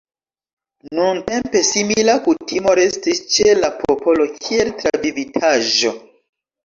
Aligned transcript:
Nuntempe 0.99 1.59
simila 1.67 2.15
kutimo 2.27 2.73
restis 2.81 3.21
ĉe 3.35 3.55
la 3.61 3.71
popolo, 3.83 4.27
kiel 4.47 4.73
travivitaĵo. 4.81 5.95